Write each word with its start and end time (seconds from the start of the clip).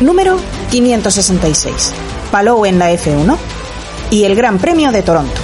número 0.00 0.38
566. 0.70 1.92
Palou 2.30 2.64
en 2.66 2.78
la 2.78 2.92
F1 2.92 3.36
y 4.10 4.24
el 4.24 4.34
Gran 4.34 4.58
Premio 4.58 4.90
de 4.92 5.02
Toronto. 5.02 5.40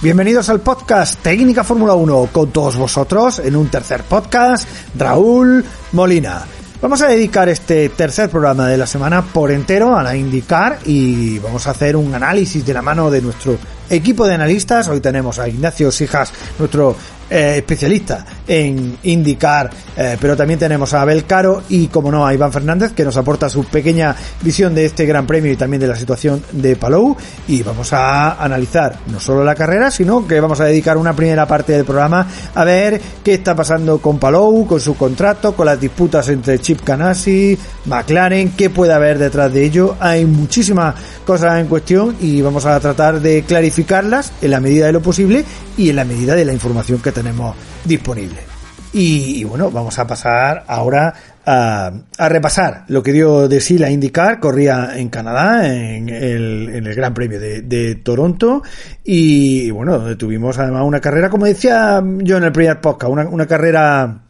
Bienvenidos 0.00 0.48
al 0.48 0.60
podcast 0.60 1.20
Técnica 1.20 1.64
Fórmula 1.64 1.94
1 1.94 2.28
con 2.32 2.50
todos 2.52 2.76
vosotros 2.76 3.40
en 3.40 3.56
un 3.56 3.68
tercer 3.68 4.04
podcast, 4.04 4.68
Raúl 4.96 5.64
Molina. 5.92 6.57
Vamos 6.80 7.02
a 7.02 7.08
dedicar 7.08 7.48
este 7.48 7.88
tercer 7.88 8.30
programa 8.30 8.68
de 8.68 8.76
la 8.76 8.86
semana 8.86 9.20
por 9.20 9.50
entero 9.50 9.96
a 9.96 10.02
la 10.04 10.14
IndyCar 10.14 10.78
y 10.84 11.40
vamos 11.40 11.66
a 11.66 11.72
hacer 11.72 11.96
un 11.96 12.14
análisis 12.14 12.64
de 12.64 12.72
la 12.72 12.82
mano 12.82 13.10
de 13.10 13.20
nuestro 13.20 13.58
equipo 13.90 14.28
de 14.28 14.34
analistas. 14.34 14.86
Hoy 14.86 15.00
tenemos 15.00 15.40
a 15.40 15.48
Ignacio 15.48 15.90
Sijas, 15.90 16.32
nuestro 16.56 16.94
eh, 17.30 17.54
especialista 17.58 18.24
en 18.46 18.96
indicar, 19.02 19.70
eh, 19.96 20.16
pero 20.18 20.36
también 20.36 20.58
tenemos 20.58 20.94
a 20.94 21.02
Abel 21.02 21.26
Caro 21.26 21.62
y, 21.68 21.88
como 21.88 22.10
no, 22.10 22.26
a 22.26 22.32
Iván 22.32 22.52
Fernández, 22.52 22.92
que 22.92 23.04
nos 23.04 23.16
aporta 23.18 23.50
su 23.50 23.64
pequeña 23.64 24.16
visión 24.40 24.74
de 24.74 24.86
este 24.86 25.04
Gran 25.04 25.26
Premio 25.26 25.52
y 25.52 25.56
también 25.56 25.80
de 25.80 25.88
la 25.88 25.96
situación 25.96 26.42
de 26.52 26.76
Palou. 26.76 27.16
Y 27.46 27.62
vamos 27.62 27.92
a 27.92 28.42
analizar 28.42 28.98
no 29.08 29.20
solo 29.20 29.44
la 29.44 29.54
carrera, 29.54 29.90
sino 29.90 30.26
que 30.26 30.40
vamos 30.40 30.60
a 30.60 30.64
dedicar 30.64 30.96
una 30.96 31.14
primera 31.14 31.46
parte 31.46 31.74
del 31.74 31.84
programa 31.84 32.26
a 32.54 32.64
ver 32.64 33.00
qué 33.22 33.34
está 33.34 33.54
pasando 33.54 33.98
con 33.98 34.18
Palou, 34.18 34.66
con 34.66 34.80
su 34.80 34.96
contrato, 34.96 35.54
con 35.54 35.66
las 35.66 35.78
disputas 35.78 36.28
entre 36.30 36.58
Chip 36.60 36.80
Ganassi, 36.84 37.58
McLaren, 37.84 38.52
qué 38.52 38.70
puede 38.70 38.94
haber 38.94 39.18
detrás 39.18 39.52
de 39.52 39.64
ello. 39.64 39.96
Hay 40.00 40.24
muchísimas 40.24 40.94
cosas 41.26 41.60
en 41.60 41.66
cuestión 41.66 42.16
y 42.20 42.40
vamos 42.40 42.64
a 42.64 42.80
tratar 42.80 43.20
de 43.20 43.42
clarificarlas 43.42 44.32
en 44.40 44.50
la 44.50 44.60
medida 44.60 44.86
de 44.86 44.92
lo 44.92 45.02
posible 45.02 45.44
y 45.76 45.90
en 45.90 45.96
la 45.96 46.04
medida 46.04 46.34
de 46.34 46.44
la 46.44 46.52
información 46.52 47.00
que 47.00 47.12
tenemos 47.18 47.56
disponible. 47.84 48.38
Y, 48.92 49.42
bueno, 49.44 49.70
vamos 49.70 49.98
a 49.98 50.06
pasar 50.06 50.64
ahora 50.68 51.12
a, 51.44 51.92
repasar 52.28 52.84
lo 52.88 53.02
que 53.02 53.12
dio 53.12 53.48
de 53.48 53.60
sí 53.60 53.76
la 53.76 53.90
IndyCar, 53.90 54.38
corría 54.38 54.92
en 54.96 55.08
Canadá, 55.08 55.66
en 55.66 56.08
el, 56.08 56.70
en 56.72 56.86
el 56.86 56.94
Gran 56.94 57.12
Premio 57.12 57.40
de, 57.40 57.94
Toronto, 57.96 58.62
y, 59.04 59.70
bueno, 59.72 60.16
tuvimos 60.16 60.58
además 60.58 60.84
una 60.84 61.00
carrera, 61.00 61.28
como 61.28 61.46
decía 61.46 62.02
yo 62.18 62.36
en 62.36 62.44
el 62.44 62.52
primer 62.52 62.80
podcast, 62.80 63.12
una, 63.12 63.28
una 63.28 63.46
carrera 63.46 64.27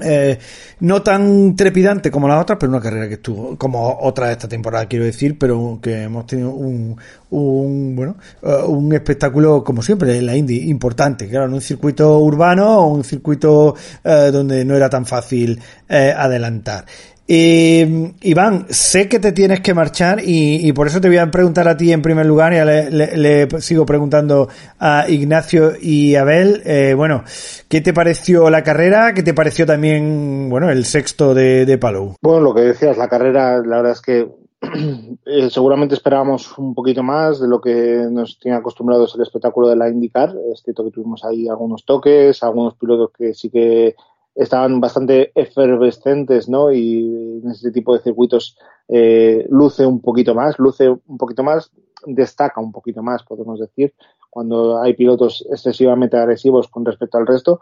eh, 0.00 0.38
no 0.80 1.02
tan 1.02 1.56
trepidante 1.56 2.10
como 2.10 2.28
la 2.28 2.40
otra, 2.40 2.58
pero 2.58 2.70
una 2.70 2.80
carrera 2.80 3.08
que 3.08 3.14
estuvo, 3.14 3.56
como 3.56 3.98
otra 4.00 4.26
de 4.26 4.32
esta 4.32 4.48
temporada, 4.48 4.86
quiero 4.86 5.04
decir, 5.04 5.38
pero 5.38 5.78
que 5.82 6.02
hemos 6.02 6.26
tenido 6.26 6.50
un, 6.50 6.96
un 7.30 7.96
bueno, 7.96 8.16
eh, 8.42 8.62
un 8.66 8.92
espectáculo, 8.92 9.64
como 9.64 9.82
siempre, 9.82 10.16
en 10.16 10.26
la 10.26 10.36
Indy, 10.36 10.68
importante, 10.68 11.28
claro, 11.28 11.46
en 11.46 11.54
un 11.54 11.60
circuito 11.60 12.18
urbano 12.18 12.88
un 12.88 13.04
circuito 13.04 13.74
eh, 14.04 14.30
donde 14.32 14.64
no 14.64 14.74
era 14.76 14.88
tan 14.88 15.06
fácil 15.06 15.60
adelantar. 15.88 16.84
Eh, 17.30 18.14
Iván, 18.22 18.64
sé 18.70 19.06
que 19.06 19.18
te 19.18 19.32
tienes 19.32 19.60
que 19.60 19.74
marchar 19.74 20.20
y, 20.24 20.72
por 20.72 20.86
eso 20.86 20.98
te 20.98 21.08
voy 21.08 21.18
a 21.18 21.30
preguntar 21.30 21.68
a 21.68 21.76
ti 21.76 21.92
en 21.92 22.00
primer 22.00 22.24
lugar 22.24 22.54
y 22.54 22.56
le, 22.90 23.48
sigo 23.60 23.84
preguntando 23.84 24.48
a 24.78 25.04
Ignacio 25.10 25.72
y 25.78 26.14
Abel. 26.14 26.62
Eh, 26.64 26.94
bueno, 26.94 27.24
¿qué 27.68 27.82
te 27.82 27.92
pareció 27.92 28.48
la 28.48 28.62
carrera? 28.62 29.12
¿Qué 29.12 29.22
te 29.22 29.34
pareció 29.34 29.66
también, 29.66 30.48
bueno, 30.48 30.70
el 30.70 30.86
sexto 30.86 31.34
de, 31.34 31.66
de 31.66 31.76
Palou? 31.76 32.14
Bueno, 32.22 32.40
lo 32.40 32.54
que 32.54 32.62
decías, 32.62 32.96
la 32.96 33.08
carrera, 33.08 33.58
la 33.58 33.76
verdad 33.76 33.92
es 33.92 34.00
que 34.00 34.26
eh, 35.26 35.50
seguramente 35.50 35.94
esperábamos 35.94 36.56
un 36.56 36.74
poquito 36.74 37.02
más 37.02 37.40
de 37.40 37.48
lo 37.48 37.60
que 37.60 38.06
nos 38.10 38.38
tiene 38.38 38.56
acostumbrados 38.56 39.14
el 39.14 39.20
espectáculo 39.20 39.68
de 39.68 39.76
la 39.76 39.90
IndyCar. 39.90 40.34
Es 40.52 40.62
cierto 40.62 40.82
que 40.84 40.90
tuvimos 40.92 41.24
ahí 41.24 41.46
algunos 41.46 41.84
toques, 41.84 42.42
algunos 42.42 42.74
pilotos 42.74 43.10
que 43.16 43.34
sí 43.34 43.50
que 43.50 43.94
estaban 44.34 44.80
bastante 44.80 45.32
efervescentes, 45.34 46.48
¿no? 46.48 46.72
Y 46.72 47.40
en 47.42 47.50
este 47.50 47.70
tipo 47.70 47.94
de 47.94 48.02
circuitos 48.02 48.56
eh, 48.88 49.46
luce 49.50 49.84
un 49.84 50.00
poquito 50.00 50.34
más, 50.34 50.58
luce 50.58 50.88
un 50.88 51.18
poquito 51.18 51.42
más, 51.42 51.70
destaca 52.06 52.60
un 52.60 52.72
poquito 52.72 53.02
más, 53.02 53.22
podemos 53.24 53.60
decir, 53.60 53.94
cuando 54.30 54.80
hay 54.80 54.94
pilotos 54.94 55.46
excesivamente 55.50 56.16
agresivos 56.16 56.68
con 56.68 56.84
respecto 56.84 57.18
al 57.18 57.26
resto. 57.26 57.60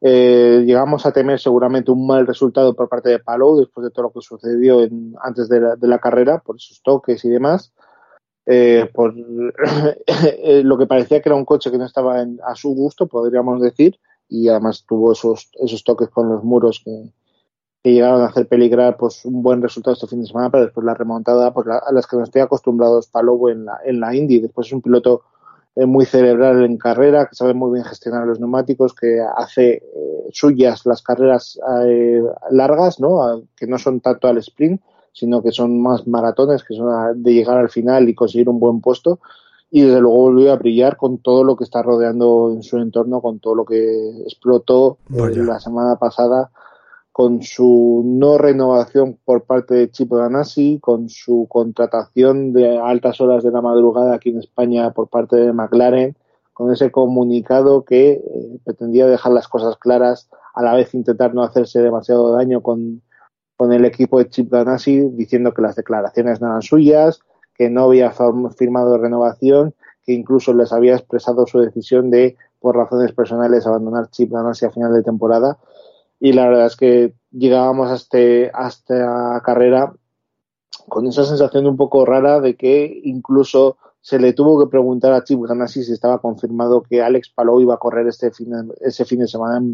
Eh, 0.00 0.64
llegamos 0.66 1.06
a 1.06 1.12
temer 1.12 1.40
seguramente 1.40 1.90
un 1.90 2.06
mal 2.06 2.26
resultado 2.26 2.74
por 2.74 2.88
parte 2.88 3.08
de 3.08 3.20
Palou 3.20 3.58
después 3.58 3.84
de 3.84 3.90
todo 3.90 4.04
lo 4.04 4.12
que 4.12 4.20
sucedió 4.20 4.82
en, 4.82 5.14
antes 5.22 5.48
de 5.48 5.60
la, 5.60 5.76
de 5.76 5.88
la, 5.88 5.98
carrera, 5.98 6.40
por 6.40 6.56
esos 6.56 6.82
toques 6.82 7.24
y 7.24 7.30
demás. 7.30 7.72
Eh, 8.46 8.90
por 8.92 9.14
lo 10.64 10.78
que 10.78 10.86
parecía 10.86 11.22
que 11.22 11.28
era 11.30 11.36
un 11.36 11.46
coche 11.46 11.70
que 11.70 11.78
no 11.78 11.86
estaba 11.86 12.20
a 12.20 12.54
su 12.54 12.74
gusto, 12.74 13.06
podríamos 13.06 13.60
decir, 13.62 13.98
y 14.28 14.48
además 14.48 14.84
tuvo 14.86 15.12
esos, 15.12 15.50
esos 15.60 15.84
toques 15.84 16.08
con 16.08 16.28
los 16.28 16.44
muros 16.44 16.82
que, 16.84 17.12
llegaron 17.86 18.22
a 18.22 18.28
hacer 18.28 18.48
peligrar 18.48 18.96
pues 18.96 19.26
un 19.26 19.42
buen 19.42 19.60
resultado 19.60 19.92
este 19.92 20.06
fin 20.06 20.22
de 20.22 20.26
semana, 20.26 20.50
pero 20.50 20.64
después 20.64 20.86
la 20.86 20.94
remontada 20.94 21.52
pues 21.52 21.66
a 21.66 21.92
las 21.92 22.06
que 22.06 22.16
nos 22.16 22.28
estoy 22.28 22.40
acostumbrados 22.40 23.08
Palobo 23.08 23.50
en 23.50 23.66
la, 23.66 23.78
en 23.84 24.00
la 24.00 24.16
Indy. 24.16 24.40
Después 24.40 24.68
es 24.68 24.72
un 24.72 24.80
piloto 24.80 25.24
eh, 25.76 25.84
muy 25.84 26.06
cerebral 26.06 26.64
en 26.64 26.78
carrera, 26.78 27.26
que 27.26 27.34
sabe 27.34 27.52
muy 27.52 27.74
bien 27.74 27.84
gestionar 27.84 28.26
los 28.26 28.40
neumáticos, 28.40 28.94
que 28.94 29.20
hace 29.36 29.72
eh, 29.74 29.82
suyas 30.30 30.86
las 30.86 31.02
carreras 31.02 31.60
eh, 31.84 32.22
largas, 32.50 33.00
¿no? 33.00 33.42
que 33.54 33.66
no 33.66 33.76
son 33.76 34.00
tanto 34.00 34.28
al 34.28 34.38
sprint, 34.38 34.80
sino 35.12 35.42
que 35.42 35.52
son 35.52 35.82
más 35.82 36.06
maratones, 36.06 36.64
que 36.64 36.74
son 36.74 37.22
de 37.22 37.34
llegar 37.34 37.58
al 37.58 37.68
final 37.68 38.08
y 38.08 38.14
conseguir 38.14 38.48
un 38.48 38.60
buen 38.60 38.80
puesto 38.80 39.20
y 39.70 39.82
desde 39.82 40.00
luego 40.00 40.16
volvió 40.16 40.52
a 40.52 40.56
brillar 40.56 40.96
con 40.96 41.18
todo 41.18 41.42
lo 41.42 41.56
que 41.56 41.64
está 41.64 41.82
rodeando 41.82 42.52
en 42.52 42.62
su 42.62 42.78
entorno, 42.78 43.20
con 43.20 43.40
todo 43.40 43.54
lo 43.54 43.64
que 43.64 44.22
explotó 44.22 44.98
la 45.08 45.58
semana 45.58 45.96
pasada, 45.96 46.50
con 47.10 47.42
su 47.42 48.02
no 48.04 48.38
renovación 48.38 49.18
por 49.24 49.44
parte 49.44 49.74
de 49.74 49.90
Chip 49.90 50.12
Ganassi, 50.12 50.78
con 50.80 51.08
su 51.08 51.46
contratación 51.48 52.52
de 52.52 52.78
altas 52.78 53.20
horas 53.20 53.44
de 53.44 53.52
la 53.52 53.62
madrugada 53.62 54.14
aquí 54.14 54.30
en 54.30 54.38
España 54.38 54.90
por 54.92 55.08
parte 55.08 55.36
de 55.36 55.52
McLaren, 55.52 56.16
con 56.52 56.72
ese 56.72 56.90
comunicado 56.90 57.84
que 57.84 58.12
eh, 58.12 58.58
pretendía 58.64 59.06
dejar 59.06 59.32
las 59.32 59.48
cosas 59.48 59.76
claras, 59.76 60.28
a 60.54 60.62
la 60.62 60.74
vez 60.74 60.94
intentar 60.94 61.34
no 61.34 61.42
hacerse 61.42 61.82
demasiado 61.82 62.32
daño 62.32 62.62
con, 62.62 63.02
con 63.56 63.72
el 63.72 63.84
equipo 63.84 64.18
de 64.18 64.28
Chip 64.28 64.50
Ganassi, 64.50 65.00
diciendo 65.10 65.52
que 65.52 65.62
las 65.62 65.76
declaraciones 65.76 66.40
no 66.40 66.46
eran 66.46 66.62
suyas, 66.62 67.20
que 67.54 67.70
no 67.70 67.84
había 67.84 68.12
firmado 68.56 68.98
renovación, 68.98 69.74
que 70.04 70.12
incluso 70.12 70.52
les 70.52 70.72
había 70.72 70.94
expresado 70.94 71.46
su 71.46 71.60
decisión 71.60 72.10
de, 72.10 72.36
por 72.60 72.76
razones 72.76 73.12
personales, 73.12 73.66
abandonar 73.66 74.10
Chip 74.10 74.32
Ganassi 74.32 74.66
a 74.66 74.70
final 74.70 74.92
de 74.92 75.02
temporada. 75.02 75.58
Y 76.20 76.32
la 76.32 76.48
verdad 76.48 76.66
es 76.66 76.76
que 76.76 77.14
llegábamos 77.30 77.90
a, 77.90 77.94
este, 77.94 78.50
a 78.54 78.68
esta 78.68 79.40
carrera 79.44 79.92
con 80.88 81.06
esa 81.06 81.24
sensación 81.24 81.66
un 81.66 81.76
poco 81.76 82.04
rara 82.04 82.40
de 82.40 82.56
que 82.56 83.00
incluso 83.04 83.78
se 84.00 84.18
le 84.18 84.34
tuvo 84.34 84.60
que 84.60 84.70
preguntar 84.70 85.12
a 85.12 85.24
Chip 85.24 85.40
Ganassi 85.40 85.82
si 85.82 85.92
estaba 85.92 86.18
confirmado 86.18 86.82
que 86.82 87.02
Alex 87.02 87.30
Palou 87.30 87.60
iba 87.60 87.74
a 87.74 87.78
correr 87.78 88.06
este 88.06 88.30
fin 88.30 88.52
ese 88.80 89.04
fin 89.04 89.20
de 89.20 89.28
semana 89.28 89.64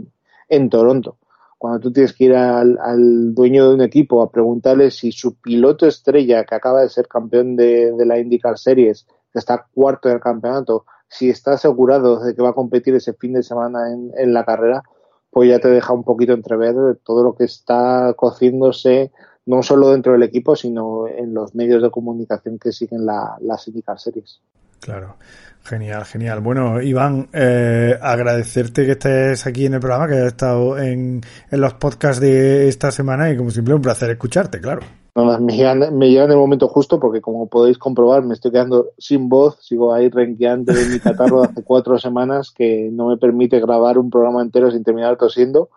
en 0.48 0.70
Toronto 0.70 1.16
cuando 1.60 1.78
tú 1.78 1.92
tienes 1.92 2.14
que 2.14 2.24
ir 2.24 2.34
al, 2.34 3.34
dueño 3.34 3.68
de 3.68 3.74
un 3.74 3.82
equipo 3.82 4.22
a 4.22 4.30
preguntarle 4.30 4.90
si 4.90 5.12
su 5.12 5.34
piloto 5.34 5.86
estrella, 5.86 6.42
que 6.44 6.54
acaba 6.54 6.80
de 6.80 6.88
ser 6.88 7.06
campeón 7.06 7.54
de, 7.54 7.92
la 8.06 8.18
IndyCar 8.18 8.56
Series, 8.56 9.06
que 9.30 9.38
está 9.38 9.66
cuarto 9.74 10.08
en 10.08 10.14
el 10.14 10.22
campeonato, 10.22 10.86
si 11.06 11.28
está 11.28 11.52
asegurado 11.52 12.24
de 12.24 12.34
que 12.34 12.40
va 12.40 12.48
a 12.48 12.54
competir 12.54 12.94
ese 12.94 13.12
fin 13.12 13.34
de 13.34 13.42
semana 13.42 13.92
en, 13.92 14.32
la 14.32 14.46
carrera, 14.46 14.82
pues 15.28 15.50
ya 15.50 15.58
te 15.58 15.68
deja 15.68 15.92
un 15.92 16.02
poquito 16.02 16.32
entrever 16.32 16.96
todo 17.04 17.22
lo 17.22 17.34
que 17.34 17.44
está 17.44 18.14
cociéndose, 18.16 19.12
no 19.44 19.62
solo 19.62 19.90
dentro 19.90 20.12
del 20.12 20.22
equipo, 20.22 20.56
sino 20.56 21.08
en 21.08 21.34
los 21.34 21.54
medios 21.54 21.82
de 21.82 21.90
comunicación 21.90 22.58
que 22.58 22.72
siguen 22.72 23.04
la, 23.04 23.36
las 23.38 23.68
IndyCar 23.68 23.98
Series. 23.98 24.40
Claro. 24.80 25.16
Genial, 25.62 26.04
genial. 26.04 26.40
Bueno, 26.40 26.80
Iván, 26.80 27.28
eh, 27.32 27.96
agradecerte 28.00 28.86
que 28.86 28.92
estés 28.92 29.46
aquí 29.46 29.66
en 29.66 29.74
el 29.74 29.80
programa, 29.80 30.08
que 30.08 30.14
hayas 30.14 30.28
estado 30.28 30.78
en, 30.78 31.20
en 31.50 31.60
los 31.60 31.74
podcasts 31.74 32.20
de 32.20 32.68
esta 32.68 32.90
semana 32.90 33.30
y 33.30 33.36
como 33.36 33.50
siempre 33.50 33.74
un 33.74 33.82
placer 33.82 34.10
escucharte, 34.10 34.60
claro. 34.60 34.80
No, 35.14 35.38
me, 35.40 35.56
llegan, 35.56 35.96
me 35.98 36.12
en 36.12 36.30
el 36.30 36.36
momento 36.36 36.68
justo 36.68 37.00
porque 37.00 37.20
como 37.20 37.48
podéis 37.48 37.78
comprobar 37.78 38.22
me 38.22 38.34
estoy 38.34 38.52
quedando 38.52 38.90
sin 38.96 39.28
voz, 39.28 39.58
sigo 39.60 39.92
ahí 39.92 40.08
renqueante 40.08 40.72
de 40.72 40.86
mi 40.86 41.00
catarro 41.00 41.42
de 41.42 41.48
hace 41.48 41.62
cuatro 41.64 41.98
semanas 41.98 42.52
que 42.52 42.88
no 42.92 43.08
me 43.08 43.16
permite 43.16 43.60
grabar 43.60 43.98
un 43.98 44.08
programa 44.08 44.40
entero 44.40 44.70
sin 44.70 44.84
terminar 44.84 45.16
tosiendo 45.16 45.68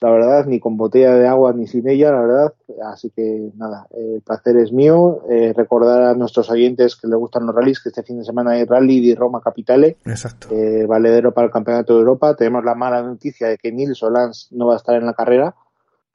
la 0.00 0.10
verdad, 0.10 0.46
ni 0.46 0.60
con 0.60 0.76
botella 0.76 1.14
de 1.14 1.26
agua 1.26 1.54
ni 1.54 1.66
sin 1.66 1.88
ella, 1.88 2.12
la 2.12 2.20
verdad. 2.20 2.54
Así 2.84 3.10
que 3.10 3.50
nada, 3.56 3.86
el 3.96 4.20
placer 4.20 4.56
es 4.58 4.70
mío. 4.72 5.22
Eh, 5.30 5.54
recordar 5.56 6.02
a 6.02 6.14
nuestros 6.14 6.50
oyentes 6.50 6.96
que 6.96 7.08
les 7.08 7.18
gustan 7.18 7.46
los 7.46 7.54
rallies 7.54 7.80
que 7.80 7.88
este 7.88 8.02
fin 8.02 8.18
de 8.18 8.24
semana 8.24 8.52
hay 8.52 8.64
rally 8.64 9.06
de 9.06 9.14
Roma 9.14 9.40
Capitale, 9.40 9.96
Exacto. 10.04 10.48
Eh, 10.50 10.84
valedero 10.86 11.32
para 11.32 11.46
el 11.46 11.52
Campeonato 11.52 11.94
de 11.94 12.00
Europa. 12.00 12.36
Tenemos 12.36 12.64
la 12.64 12.74
mala 12.74 13.02
noticia 13.02 13.48
de 13.48 13.56
que 13.56 13.72
Nils 13.72 13.98
Solans 13.98 14.48
no 14.52 14.66
va 14.66 14.74
a 14.74 14.76
estar 14.76 14.96
en 14.96 15.06
la 15.06 15.14
carrera 15.14 15.54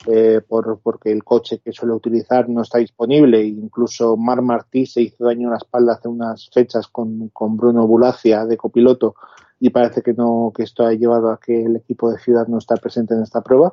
eh, 0.07 0.41
por, 0.47 0.79
porque 0.81 1.11
el 1.11 1.23
coche 1.23 1.59
que 1.63 1.71
suele 1.71 1.95
utilizar 1.95 2.49
no 2.49 2.61
está 2.61 2.77
disponible. 2.77 3.43
Incluso 3.43 4.15
Mar 4.15 4.43
Martí 4.43 4.85
se 4.85 5.01
hizo 5.01 5.25
daño 5.25 5.47
en 5.47 5.51
la 5.51 5.57
espalda 5.57 5.93
hace 5.93 6.07
unas 6.07 6.51
fechas 6.53 6.87
con, 6.87 7.29
con 7.29 7.57
Bruno 7.57 7.87
Bulacia 7.87 8.45
de 8.45 8.57
copiloto 8.57 9.15
y 9.61 9.69
parece 9.69 10.01
que 10.01 10.13
no 10.13 10.51
que 10.53 10.63
esto 10.63 10.83
ha 10.83 10.91
llevado 10.93 11.29
a 11.29 11.39
que 11.39 11.63
el 11.63 11.75
equipo 11.75 12.11
de 12.11 12.17
ciudad 12.17 12.47
no 12.47 12.57
está 12.57 12.75
presente 12.77 13.13
en 13.13 13.21
esta 13.21 13.41
prueba. 13.41 13.71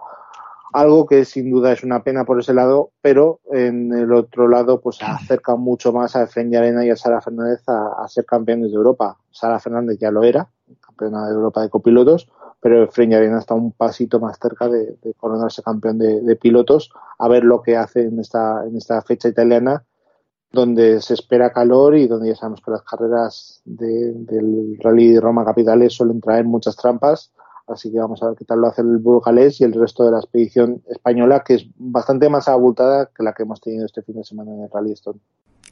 Algo 0.75 1.07
que 1.07 1.25
sin 1.25 1.51
duda 1.51 1.73
es 1.73 1.83
una 1.83 2.03
pena 2.03 2.27
por 2.27 2.39
ese 2.39 2.53
lado 2.53 2.91
pero 3.01 3.41
en 3.51 3.95
el 3.95 4.13
otro 4.13 4.49
lado 4.49 4.83
pues 4.83 4.99
acerca 5.03 5.57
mucho 5.57 5.91
más 5.95 6.15
a 6.15 6.25
Efren 6.25 6.55
Arena 6.55 6.85
y 6.85 6.91
a 6.91 6.97
Sara 6.97 7.23
Fernández 7.23 7.63
a, 7.67 8.07
ser 8.07 8.27
campeones 8.27 8.71
de 8.71 8.77
Europa. 8.77 9.17
Sara 9.31 9.59
Fernández 9.59 9.99
ya 9.99 10.11
lo 10.11 10.23
era 10.25 10.51
campeona 10.87 11.27
de 11.27 11.33
Europa 11.33 11.63
de 11.63 11.71
copilotos 11.71 12.29
pero 12.61 12.85
Efren 12.85 13.15
Arena 13.15 13.39
está 13.39 13.55
un 13.55 13.73
pasito 13.73 14.21
más 14.21 14.39
cerca 14.39 14.69
de, 14.69 14.99
coronarse 15.17 15.63
campeón 15.63 15.99
de, 15.99 16.21
de, 16.21 16.37
pilotos 16.37 16.91
a 17.19 17.29
ver 17.29 17.45
lo 17.45 17.63
que 17.63 17.79
hace 17.79 18.03
en 18.03 18.21
esta 18.21 18.63
en 18.67 18.77
esta 18.77 19.01
fecha 19.01 19.29
italiana 19.29 19.85
donde 20.51 21.01
se 21.01 21.15
espera 21.15 21.53
calor 21.53 21.97
y 21.97 22.07
donde 22.07 22.29
ya 22.29 22.37
sabemos 22.37 22.63
que 22.65 22.71
las 22.71 22.83
carreras 22.83 23.61
del 23.65 24.79
Rally 24.81 25.19
Roma 25.19 25.45
Capitales 25.45 25.93
suelen 25.93 26.21
traer 26.21 26.45
muchas 26.45 26.77
trampas. 26.77 27.33
Así 27.67 27.93
que 27.93 27.99
vamos 27.99 28.23
a 28.23 28.29
ver 28.29 28.37
qué 28.37 28.47
tal 28.47 28.61
lo 28.61 28.69
hace 28.69 28.81
el 28.81 28.97
burgalés 28.97 29.61
y 29.61 29.65
el 29.65 29.75
resto 29.75 30.05
de 30.05 30.13
la 30.13 30.19
expedición 30.19 30.83
española, 30.89 31.45
que 31.45 31.55
es 31.55 31.67
bastante 31.77 32.31
más 32.31 32.49
abultada 32.49 33.11
que 33.15 33.23
la 33.23 33.35
que 33.35 33.43
hemos 33.43 33.61
tenido 33.61 33.85
este 33.85 34.03
fin 34.03 34.17
de 34.17 34.25
semana 34.25 34.55
en 34.55 34.63
el 34.63 34.71
Rally 34.71 34.93
Stone. 34.93 35.21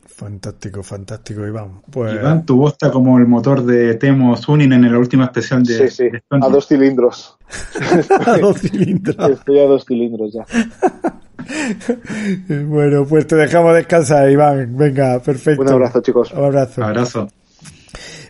Fantástico, 0.09 0.83
fantástico, 0.83 1.47
Iván. 1.47 1.83
Pues... 1.91 2.15
Iván, 2.15 2.47
tu 2.47 2.57
voz 2.57 2.73
está 2.73 2.91
como 2.91 3.19
el 3.19 3.27
motor 3.27 3.65
de 3.65 3.95
Temo 3.95 4.37
Sunin 4.37 4.73
en 4.73 4.91
la 4.91 4.99
última 4.99 5.25
especial 5.25 5.63
de. 5.63 5.91
Sí, 5.91 6.09
sí, 6.11 6.19
a 6.31 6.49
dos 6.49 6.67
cilindros. 6.69 7.37
a 8.27 8.39
dos 8.39 8.61
cilindros. 8.61 9.31
Estoy 9.31 9.59
a 9.59 9.65
dos 9.65 9.85
cilindros 9.85 10.33
ya. 10.33 10.45
bueno, 12.67 13.05
pues 13.07 13.27
te 13.27 13.37
dejamos 13.37 13.75
descansar, 13.75 14.31
Iván. 14.31 14.77
Venga, 14.77 15.21
perfecto. 15.21 15.63
Un 15.63 15.69
abrazo, 15.69 16.01
chicos. 16.01 16.33
Un 16.33 16.45
abrazo. 16.45 16.85
Abrazo. 16.85 17.29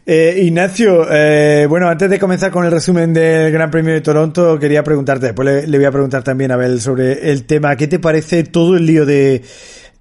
Eh, 0.09 0.43
Ignacio, 0.45 1.05
eh, 1.11 1.67
bueno, 1.69 1.89
antes 1.89 2.09
de 2.09 2.21
comenzar 2.21 2.53
con 2.53 2.65
el 2.65 2.71
resumen 2.71 3.13
del 3.13 3.51
Gran 3.51 3.73
Premio 3.73 3.93
de 3.93 4.01
Toronto, 4.01 4.57
quería 4.57 4.85
preguntarte, 4.85 5.27
después 5.27 5.69
le, 5.69 5.79
voy 5.79 5.85
a 5.85 5.91
preguntar 5.91 6.23
también 6.23 6.53
a 6.53 6.55
Abel 6.55 6.81
sobre 6.81 7.33
el 7.33 7.45
tema, 7.45 7.75
¿qué 7.75 7.89
te 7.89 7.99
parece 7.99 8.45
todo 8.45 8.77
el 8.77 8.87
lío 8.87 9.05
de, 9.05 9.43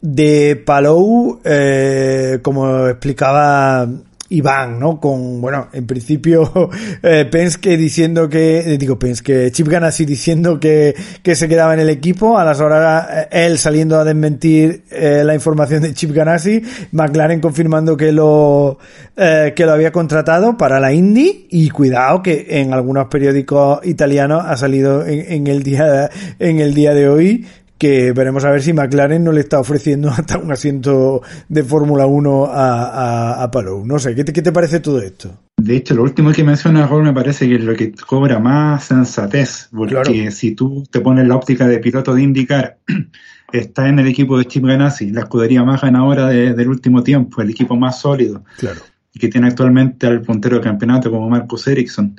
de 0.06 0.56
Palou? 0.56 1.42
Eh, 1.44 2.40
como 2.42 2.88
explicaba 2.88 3.88
Iván, 4.30 4.80
¿no? 4.80 5.00
Con, 5.00 5.40
bueno, 5.40 5.68
en 5.72 5.86
principio 5.86 6.70
eh, 7.04 7.26
Penske 7.30 7.78
diciendo 7.78 8.28
que, 8.28 8.60
eh, 8.60 8.78
digo 8.78 8.98
Penske, 8.98 9.52
Chip 9.52 9.68
Ganassi 9.68 10.06
diciendo 10.06 10.60
que, 10.60 10.96
que 11.22 11.36
se 11.36 11.48
quedaba 11.48 11.74
en 11.76 11.80
el 11.80 11.90
equipo, 11.90 12.38
a 12.38 12.44
las 12.44 12.60
horas 12.60 13.08
eh, 13.12 13.46
él 13.46 13.60
saliendo 13.60 14.00
a 14.00 14.04
desmentir 14.04 14.84
la 14.92 15.34
información 15.36 15.84
de 15.84 15.94
Chip 15.94 16.12
Ganassi, 16.12 16.62
McLaren 16.92 17.40
confirmando 17.40 17.98
que 17.98 18.12
lo, 18.12 18.78
que 19.16 19.66
lo 19.66 19.72
había 19.72 19.92
contratado 19.92 20.58
para 20.58 20.80
la 20.80 20.94
Indy 20.94 21.48
y 21.50 21.70
cuidado 21.70 22.24
que 22.24 22.48
en 22.50 22.74
algunos 22.74 23.08
periódicos 23.08 23.86
italianos 23.86 24.44
ha 24.46 24.58
salido 24.58 25.06
en 25.06 25.48
el 25.48 25.64
día, 25.64 26.10
en 26.40 26.60
el 26.60 26.74
día 26.74 26.94
de 26.94 27.10
hoy 27.10 27.46
que 27.78 28.14
veremos 28.14 28.46
a 28.46 28.52
ver 28.52 28.62
si 28.62 28.74
McLaren 28.74 29.24
no 29.24 29.32
le 29.32 29.42
está 29.42 29.60
ofreciendo 29.60 30.10
hasta 30.18 30.38
un 30.38 30.52
asiento 30.52 31.22
de 31.50 31.64
Fórmula 31.64 32.06
1 32.06 32.46
a, 32.46 33.44
a, 33.44 33.52
Palou. 33.52 33.86
No 33.86 34.00
sé, 34.00 34.16
¿qué 34.16 34.24
te, 34.24 34.34
¿qué 34.34 34.42
te 34.42 34.52
parece 34.52 34.80
todo 34.80 35.02
esto? 35.02 35.38
De 35.58 35.78
hecho, 35.78 35.96
lo 35.96 36.04
último 36.04 36.32
que 36.32 36.44
menciona 36.44 36.86
Raúl 36.86 37.04
me 37.04 37.14
parece 37.14 37.48
que 37.48 37.56
es 37.56 37.64
lo 37.64 37.76
que 37.76 37.94
cobra 37.94 38.40
más 38.40 38.86
sensatez, 38.86 39.70
porque 39.72 40.30
si 40.32 40.52
tú 40.54 40.84
te 40.92 41.00
pones 41.00 41.28
la 41.28 41.36
óptica 41.36 41.68
de 41.68 41.80
piloto 41.80 42.14
de 42.14 42.24
indicar, 42.24 42.78
está 43.52 43.88
en 43.88 44.00
el 44.00 44.08
equipo 44.08 44.38
de 44.38 44.46
Chip 44.46 44.66
Ganassi, 44.66 45.12
la 45.12 45.22
escudería 45.22 45.64
más 45.64 45.82
ganadora 45.82 46.28
del 46.28 46.68
último 46.68 47.04
tiempo, 47.04 47.42
el 47.42 47.50
equipo 47.50 47.76
más 47.76 48.00
sólido, 48.00 48.44
claro. 48.58 48.82
y 49.14 49.20
que 49.20 49.30
tiene 49.30 49.48
actualmente 49.48 50.08
al 50.08 50.22
puntero 50.22 50.58
de 50.58 50.64
campeonato 50.64 51.10
como 51.10 51.30
Marcus 51.30 51.68
Ericsson 51.68 52.16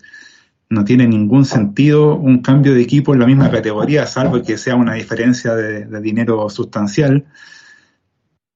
no 0.68 0.84
tiene 0.84 1.06
ningún 1.06 1.44
sentido 1.44 2.16
un 2.16 2.42
cambio 2.42 2.74
de 2.74 2.82
equipo 2.82 3.14
en 3.14 3.20
la 3.20 3.26
misma 3.26 3.50
categoría, 3.50 4.06
salvo 4.06 4.42
que 4.42 4.58
sea 4.58 4.74
una 4.74 4.94
diferencia 4.94 5.54
de, 5.54 6.00
dinero 6.00 6.48
sustancial. 6.50 7.24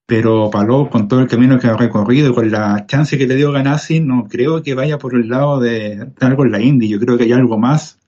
Pero 0.07 0.51
Paló, 0.51 0.91
con 0.91 1.07
todo 1.07 1.21
el 1.21 1.29
camino 1.29 1.59
que 1.61 1.69
ha 1.69 1.77
recorrido, 1.77 2.35
con 2.35 2.51
la 2.51 2.85
chance 2.87 3.17
que 3.17 3.29
le 3.29 3.37
dio 3.37 3.53
Ganassi, 3.53 4.01
no 4.01 4.27
creo 4.29 4.61
que 4.63 4.75
vaya 4.75 4.99
por 4.99 5.15
el 5.15 5.29
lado 5.29 5.61
de, 5.61 6.09
algo 6.19 6.45
en 6.45 6.51
la 6.51 6.61
Indy. 6.61 6.89
Yo 6.89 6.99
creo 6.99 7.17
que 7.17 7.25
hay 7.25 7.33
algo 7.33 7.59
más. 7.59 7.99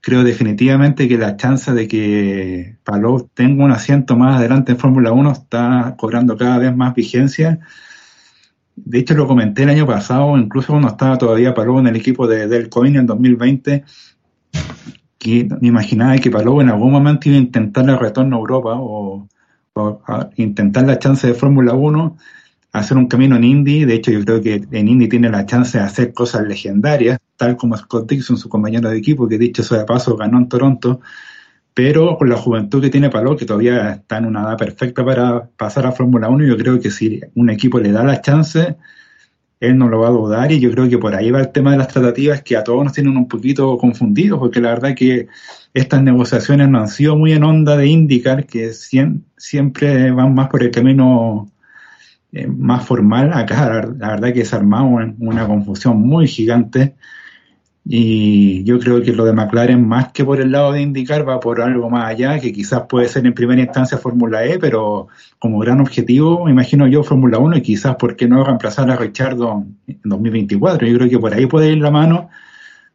Creo 0.00 0.22
definitivamente 0.22 1.08
que 1.08 1.18
la 1.18 1.36
chance 1.36 1.72
de 1.72 1.88
que 1.88 2.76
Paló 2.84 3.28
tenga 3.34 3.64
un 3.64 3.72
asiento 3.72 4.16
más 4.16 4.36
adelante 4.36 4.72
en 4.72 4.78
Fórmula 4.78 5.10
1 5.10 5.32
está 5.32 5.96
cobrando 5.98 6.36
cada 6.36 6.58
vez 6.58 6.76
más 6.76 6.94
vigencia 6.94 7.58
de 8.76 8.98
hecho, 8.98 9.14
lo 9.14 9.26
comenté 9.26 9.62
el 9.62 9.70
año 9.70 9.86
pasado, 9.86 10.36
incluso 10.36 10.68
cuando 10.68 10.88
estaba 10.88 11.16
todavía 11.16 11.54
Palou 11.54 11.78
en 11.78 11.86
el 11.86 11.96
equipo 11.96 12.26
de 12.26 12.46
Del 12.46 12.68
Coin 12.68 12.94
en 12.96 13.06
2020, 13.06 13.84
que 15.18 15.48
me 15.60 15.68
imaginaba 15.68 16.16
que 16.18 16.30
Palou 16.30 16.60
en 16.60 16.68
algún 16.68 16.92
momento 16.92 17.28
iba 17.28 17.38
a 17.38 17.40
intentar 17.40 17.88
el 17.88 17.98
retorno 17.98 18.36
a 18.36 18.40
Europa 18.40 18.74
o, 18.78 19.28
intentar 20.36 20.86
la 20.86 20.98
chance 20.98 21.26
de 21.26 21.34
Fórmula 21.34 21.74
1, 21.74 22.16
hacer 22.72 22.96
un 22.96 23.08
camino 23.08 23.36
en 23.36 23.44
Indy. 23.44 23.84
De 23.84 23.94
hecho, 23.94 24.10
yo 24.10 24.24
creo 24.24 24.40
que 24.40 24.62
en 24.70 24.88
Indy 24.88 25.08
tiene 25.08 25.30
la 25.30 25.46
chance 25.46 25.78
de 25.78 25.84
hacer 25.84 26.12
cosas 26.12 26.46
legendarias, 26.46 27.18
tal 27.36 27.56
como 27.56 27.76
Scott 27.76 28.08
Dixon, 28.08 28.36
su 28.36 28.48
compañero 28.48 28.90
de 28.90 28.98
equipo, 28.98 29.26
que 29.26 29.38
dicho 29.38 29.62
sea 29.62 29.78
de 29.78 29.84
paso 29.84 30.16
ganó 30.16 30.38
en 30.38 30.48
Toronto 30.48 31.00
pero 31.76 32.16
con 32.16 32.30
la 32.30 32.38
juventud 32.38 32.80
que 32.80 32.88
tiene 32.88 33.10
Palou, 33.10 33.36
que 33.36 33.44
todavía 33.44 33.90
está 33.90 34.16
en 34.16 34.24
una 34.24 34.40
edad 34.40 34.56
perfecta 34.56 35.04
para 35.04 35.46
pasar 35.58 35.84
a 35.84 35.92
Fórmula 35.92 36.30
1, 36.30 36.46
yo 36.46 36.56
creo 36.56 36.80
que 36.80 36.90
si 36.90 37.20
un 37.34 37.50
equipo 37.50 37.78
le 37.78 37.92
da 37.92 38.02
la 38.02 38.22
chance, 38.22 38.76
él 39.60 39.76
no 39.76 39.86
lo 39.86 40.00
va 40.00 40.08
a 40.08 40.10
dudar 40.10 40.50
y 40.52 40.58
yo 40.58 40.70
creo 40.70 40.88
que 40.88 40.96
por 40.96 41.14
ahí 41.14 41.30
va 41.30 41.40
el 41.40 41.52
tema 41.52 41.72
de 41.72 41.76
las 41.76 41.88
tratativas 41.88 42.40
que 42.40 42.56
a 42.56 42.64
todos 42.64 42.82
nos 42.82 42.94
tienen 42.94 43.14
un 43.18 43.28
poquito 43.28 43.76
confundidos, 43.76 44.38
porque 44.38 44.62
la 44.62 44.70
verdad 44.70 44.94
que 44.94 45.28
estas 45.74 46.02
negociaciones 46.02 46.66
no 46.70 46.80
han 46.80 46.88
sido 46.88 47.14
muy 47.14 47.34
en 47.34 47.44
onda 47.44 47.76
de 47.76 47.88
indicar 47.88 48.46
que 48.46 48.72
siempre 48.72 50.10
van 50.12 50.34
más 50.34 50.48
por 50.48 50.62
el 50.62 50.70
camino 50.70 51.52
eh, 52.32 52.46
más 52.46 52.86
formal. 52.86 53.34
Acá 53.34 53.82
la, 53.98 54.12
verdad 54.12 54.32
que 54.32 54.46
se 54.46 54.56
ha 54.56 54.60
una 54.60 55.46
confusión 55.46 56.00
muy 56.00 56.26
gigante 56.26 56.94
y 57.88 58.64
yo 58.64 58.80
creo 58.80 59.00
que 59.00 59.12
lo 59.12 59.24
de 59.24 59.32
McLaren, 59.32 59.86
más 59.86 60.10
que 60.10 60.24
por 60.24 60.40
el 60.40 60.50
lado 60.50 60.72
de 60.72 60.82
indicar, 60.82 61.28
va 61.28 61.38
por 61.38 61.60
algo 61.60 61.88
más 61.88 62.06
allá, 62.06 62.40
que 62.40 62.52
quizás 62.52 62.82
puede 62.88 63.08
ser 63.08 63.24
en 63.26 63.32
primera 63.32 63.62
instancia 63.62 63.96
Fórmula 63.96 64.44
E, 64.44 64.58
pero 64.58 65.06
como 65.38 65.60
gran 65.60 65.80
objetivo, 65.80 66.44
me 66.44 66.50
imagino 66.50 66.88
yo 66.88 67.04
Fórmula 67.04 67.38
1 67.38 67.58
y 67.58 67.62
quizás 67.62 67.94
por 67.94 68.16
qué 68.16 68.26
no 68.26 68.42
reemplazar 68.42 68.90
a 68.90 68.96
Richardo 68.96 69.64
en 69.86 70.00
2024. 70.02 70.88
Yo 70.88 70.96
creo 70.96 71.08
que 71.08 71.18
por 71.20 71.32
ahí 71.32 71.46
puede 71.46 71.70
ir 71.70 71.78
la 71.78 71.92
mano, 71.92 72.28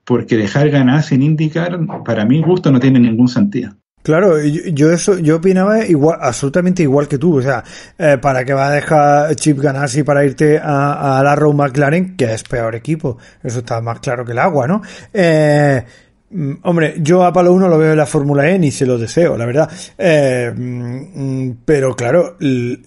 porque 0.03 0.35
dejar 0.35 0.69
ganar 0.69 1.03
sin 1.03 1.21
indicar, 1.21 1.79
para 2.03 2.25
mi 2.25 2.41
gusto, 2.41 2.69
no 2.69 2.81
tiene 2.81 2.99
ningún 2.99 3.29
sentido. 3.29 3.71
Claro, 4.03 4.41
yo, 4.41 4.91
eso, 4.91 5.19
yo 5.19 5.37
opinaba 5.37 5.85
igual, 5.85 6.17
absolutamente 6.21 6.81
igual 6.83 7.07
que 7.07 7.17
tú. 7.17 7.37
O 7.37 7.41
sea, 7.41 7.63
eh, 7.97 8.17
¿para 8.19 8.43
qué 8.43 8.53
va 8.53 8.67
a 8.67 8.71
dejar 8.71 9.35
Chip 9.35 9.59
Ganassi 9.59 10.03
para 10.03 10.25
irte 10.25 10.57
a, 10.57 11.19
a 11.19 11.23
la 11.23 11.35
Row 11.35 11.53
McLaren, 11.53 12.15
que 12.15 12.33
es 12.33 12.43
peor 12.43 12.75
equipo? 12.75 13.17
Eso 13.43 13.59
está 13.59 13.79
más 13.81 13.99
claro 13.99 14.25
que 14.25 14.31
el 14.31 14.39
agua, 14.39 14.67
¿no? 14.67 14.81
Eh, 15.13 15.83
mm, 16.31 16.53
hombre, 16.63 16.95
yo 16.97 17.23
a 17.23 17.31
Palo 17.31 17.53
1 17.53 17.67
lo 17.67 17.77
veo 17.77 17.91
en 17.91 17.97
la 17.97 18.07
Fórmula 18.07 18.49
E 18.49 18.57
ni 18.57 18.71
se 18.71 18.87
lo 18.87 18.97
deseo, 18.97 19.37
la 19.37 19.45
verdad. 19.45 19.69
Eh, 19.97 20.51
mm, 20.55 21.51
pero 21.63 21.95
claro, 21.95 22.37
el, 22.39 22.83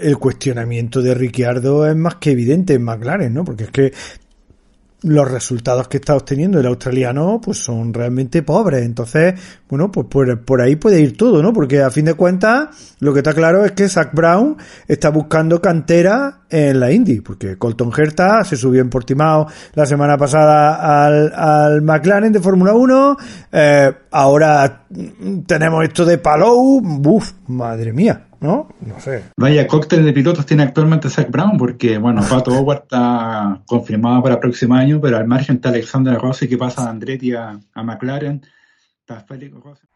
el, 0.00 0.18
cuestionamiento 0.18 1.00
de 1.00 1.14
Ricciardo 1.14 1.86
es 1.86 1.94
más 1.94 2.16
que 2.16 2.32
evidente 2.32 2.74
en 2.74 2.82
McLaren, 2.82 3.32
¿no? 3.32 3.44
Porque 3.44 3.64
es 3.64 3.70
que 3.70 3.92
los 5.02 5.30
resultados 5.30 5.86
que 5.86 5.98
está 5.98 6.16
obteniendo 6.16 6.58
el 6.58 6.66
australiano 6.66 7.40
pues 7.42 7.58
son 7.58 7.94
realmente 7.94 8.42
pobres. 8.42 8.82
Entonces, 8.82 9.34
bueno, 9.68 9.92
pues 9.92 10.06
por, 10.08 10.44
por, 10.44 10.60
ahí 10.60 10.76
puede 10.76 11.00
ir 11.00 11.16
todo, 11.16 11.42
¿no? 11.42 11.52
Porque 11.52 11.82
a 11.82 11.90
fin 11.90 12.06
de 12.06 12.14
cuentas, 12.14 12.96
lo 12.98 13.12
que 13.12 13.20
está 13.20 13.32
claro 13.32 13.64
es 13.64 13.72
que 13.72 13.88
Zach 13.88 14.12
Brown 14.12 14.56
está 14.88 15.10
buscando 15.10 15.60
cantera 15.60 16.40
en 16.50 16.80
la 16.80 16.90
Indy, 16.90 17.20
porque 17.20 17.56
Colton 17.56 17.92
Herta 17.96 18.42
se 18.44 18.56
subió 18.56 18.80
en 18.80 18.90
Portimao 18.90 19.46
la 19.74 19.86
semana 19.86 20.16
pasada 20.16 21.06
al, 21.06 21.32
al 21.34 21.82
McLaren 21.82 22.32
de 22.32 22.40
Fórmula 22.40 22.72
1, 22.72 23.16
eh, 23.52 23.92
ahora 24.10 24.86
tenemos 25.46 25.84
esto 25.84 26.04
de 26.04 26.18
Palou, 26.18 26.82
uff, 27.04 27.32
madre 27.46 27.92
mía. 27.92 28.27
¿No? 28.40 28.68
No 28.80 29.00
sé. 29.00 29.24
Vaya 29.36 29.66
cóctel 29.66 30.04
de 30.04 30.12
pilotos 30.12 30.46
tiene 30.46 30.62
actualmente 30.62 31.10
Zach 31.10 31.30
Brown, 31.30 31.56
porque, 31.56 31.98
bueno, 31.98 32.22
Pato 32.28 32.52
Howard 32.52 32.82
está 32.82 33.60
confirmado 33.66 34.22
para 34.22 34.34
el 34.36 34.40
próximo 34.40 34.74
año, 34.74 35.00
pero 35.00 35.16
al 35.16 35.26
margen 35.26 35.56
está 35.56 35.70
Alexander 35.70 36.18
Rossi 36.18 36.48
que 36.48 36.58
pasa 36.58 36.86
a 36.86 36.90
Andretti 36.90 37.32
a, 37.34 37.58
a 37.74 37.82
McLaren, 37.82 38.42
está 39.00 39.20
Félix 39.20 39.54
Rossi. 39.54 39.86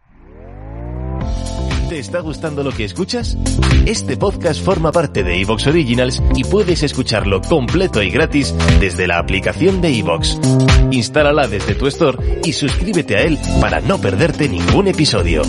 ¿Te 1.92 1.98
está 1.98 2.20
gustando 2.20 2.62
lo 2.62 2.70
que 2.72 2.84
escuchas? 2.84 3.36
Este 3.84 4.16
podcast 4.16 4.64
forma 4.64 4.92
parte 4.92 5.22
de 5.22 5.42
Evox 5.42 5.66
Originals 5.66 6.22
y 6.34 6.42
puedes 6.42 6.82
escucharlo 6.82 7.42
completo 7.42 8.02
y 8.02 8.08
gratis 8.08 8.54
desde 8.80 9.06
la 9.06 9.18
aplicación 9.18 9.82
de 9.82 9.98
Evox. 9.98 10.38
Instálala 10.90 11.46
desde 11.48 11.74
tu 11.74 11.86
store 11.88 12.40
y 12.44 12.54
suscríbete 12.54 13.16
a 13.16 13.22
él 13.24 13.38
para 13.60 13.82
no 13.82 13.98
perderte 13.98 14.48
ningún 14.48 14.88
episodio. 14.88 15.42